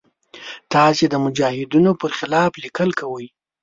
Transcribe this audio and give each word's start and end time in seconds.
تاسې 0.73 1.03
د 1.09 1.15
مجاهدینو 1.25 1.91
پر 2.01 2.11
خلاف 2.19 2.51
لیکل 2.63 2.89
کوئ. 2.99 3.27